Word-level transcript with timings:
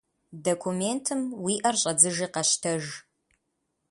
Документым 0.47 1.21
уи 1.43 1.55
ӏэр 1.61 1.75
щӏэдзыжи 1.81 2.27
къэщтэж. 2.33 2.83